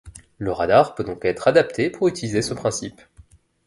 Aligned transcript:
Le 0.39 0.51
radar 0.51 0.95
peut 0.95 1.03
donc 1.03 1.25
être 1.25 1.47
adapté 1.47 1.91
pour 1.91 2.07
utiliser 2.07 2.41
ce 2.41 2.55
principe. 2.55 3.03